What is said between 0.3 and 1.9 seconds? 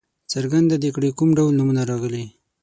څرګنده دې کړي کوم ډول نومونه